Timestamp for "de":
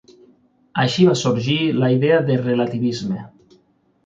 2.31-2.39